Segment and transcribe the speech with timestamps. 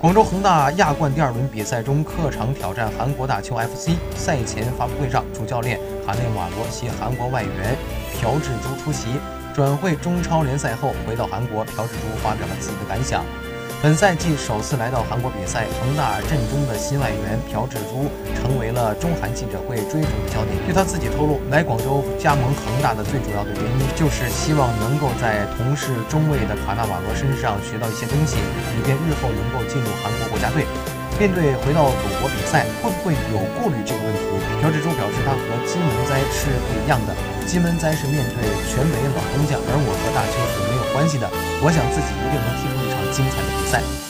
[0.00, 3.90] 广州恒大亚冠第二轮比赛中，客场挑战韩国大邱 FC。
[4.16, 7.76] 赛前发布会上，主教练韩内瓦罗携韩国外援
[8.14, 9.20] 朴智珠出席。
[9.52, 13.22] 转会中超联赛后回到韩国，朴智珠发表了自己的感想。
[13.82, 20.52] 本赛季首次来到韩国比赛，恒大阵中的新外援朴智珠成为了中韩记者会追逐的焦点。
[20.68, 28.36] 据他自己透露，来广州加盟恒大的最主要的原因，就是希望能够在同是中卫的卡纳瓦罗身上学到一些东西，
[28.76, 30.68] 以便日后能够进入韩国国家队。
[31.16, 34.28] 面对回到祖国比赛，会不会有顾虑这个问题？
[34.60, 37.16] 朴智珠表示，他和金门哉是不一样的。
[37.48, 41.24] 金门哉是面对全美老工匠，而我和大邱是没有关系的。
[41.64, 42.89] 我想自己一定能踢出
[43.20, 44.09] 精彩的比赛。